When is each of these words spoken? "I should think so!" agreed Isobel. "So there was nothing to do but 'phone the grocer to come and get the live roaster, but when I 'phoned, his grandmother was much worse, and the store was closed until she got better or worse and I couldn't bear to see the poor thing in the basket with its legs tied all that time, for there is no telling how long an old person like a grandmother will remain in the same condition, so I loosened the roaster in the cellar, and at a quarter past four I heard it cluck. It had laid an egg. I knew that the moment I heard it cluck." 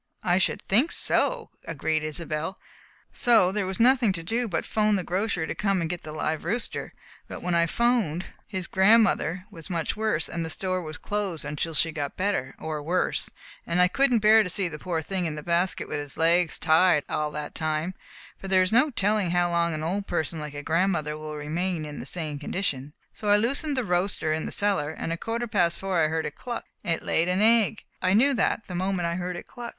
"I 0.23 0.39
should 0.39 0.63
think 0.63 0.91
so!" 0.91 1.51
agreed 1.63 2.01
Isobel. 2.03 2.57
"So 3.13 3.51
there 3.51 3.67
was 3.67 3.79
nothing 3.79 4.11
to 4.13 4.23
do 4.23 4.47
but 4.47 4.65
'phone 4.65 4.95
the 4.95 5.03
grocer 5.03 5.45
to 5.45 5.53
come 5.53 5.79
and 5.79 5.87
get 5.87 6.01
the 6.01 6.11
live 6.11 6.43
roaster, 6.43 6.91
but 7.27 7.43
when 7.43 7.53
I 7.53 7.67
'phoned, 7.67 8.25
his 8.47 8.65
grandmother 8.65 9.45
was 9.51 9.69
much 9.69 9.95
worse, 9.95 10.27
and 10.27 10.43
the 10.43 10.49
store 10.49 10.81
was 10.81 10.97
closed 10.97 11.45
until 11.45 11.75
she 11.75 11.91
got 11.91 12.17
better 12.17 12.55
or 12.57 12.81
worse 12.81 13.29
and 13.67 13.79
I 13.79 13.87
couldn't 13.87 14.25
bear 14.25 14.41
to 14.41 14.49
see 14.49 14.67
the 14.67 14.79
poor 14.79 15.03
thing 15.03 15.27
in 15.27 15.35
the 15.35 15.43
basket 15.43 15.87
with 15.87 15.99
its 15.99 16.17
legs 16.17 16.57
tied 16.57 17.03
all 17.07 17.29
that 17.33 17.53
time, 17.53 17.93
for 18.39 18.47
there 18.47 18.63
is 18.63 18.71
no 18.71 18.89
telling 18.89 19.29
how 19.29 19.51
long 19.51 19.71
an 19.75 19.83
old 19.83 20.07
person 20.07 20.39
like 20.39 20.55
a 20.55 20.63
grandmother 20.63 21.15
will 21.15 21.35
remain 21.35 21.85
in 21.85 21.99
the 21.99 22.07
same 22.07 22.39
condition, 22.39 22.93
so 23.13 23.29
I 23.29 23.37
loosened 23.37 23.77
the 23.77 23.85
roaster 23.85 24.33
in 24.33 24.45
the 24.45 24.51
cellar, 24.51 24.89
and 24.89 25.11
at 25.11 25.15
a 25.17 25.19
quarter 25.19 25.45
past 25.45 25.77
four 25.77 25.99
I 26.03 26.07
heard 26.07 26.25
it 26.25 26.33
cluck. 26.33 26.65
It 26.83 26.89
had 26.89 27.03
laid 27.03 27.27
an 27.29 27.43
egg. 27.43 27.83
I 28.01 28.15
knew 28.15 28.33
that 28.33 28.63
the 28.65 28.73
moment 28.73 29.05
I 29.05 29.13
heard 29.13 29.35
it 29.35 29.45
cluck." 29.45 29.69